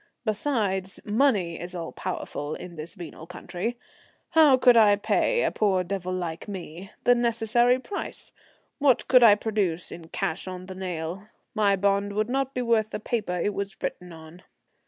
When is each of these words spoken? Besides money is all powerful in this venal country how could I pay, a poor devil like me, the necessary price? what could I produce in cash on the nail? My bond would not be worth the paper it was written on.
Besides 0.25 0.99
money 1.05 1.59
is 1.59 1.75
all 1.75 1.91
powerful 1.91 2.55
in 2.55 2.73
this 2.73 2.95
venal 2.95 3.27
country 3.27 3.77
how 4.29 4.57
could 4.57 4.75
I 4.75 4.95
pay, 4.95 5.43
a 5.43 5.51
poor 5.51 5.83
devil 5.83 6.11
like 6.11 6.47
me, 6.47 6.89
the 7.03 7.13
necessary 7.13 7.77
price? 7.77 8.31
what 8.79 9.07
could 9.07 9.21
I 9.21 9.35
produce 9.35 9.91
in 9.91 10.07
cash 10.07 10.47
on 10.47 10.65
the 10.65 10.73
nail? 10.73 11.27
My 11.53 11.75
bond 11.75 12.13
would 12.13 12.29
not 12.31 12.55
be 12.55 12.63
worth 12.63 12.89
the 12.89 12.99
paper 12.99 13.39
it 13.39 13.53
was 13.53 13.77
written 13.79 14.11
on. 14.11 14.41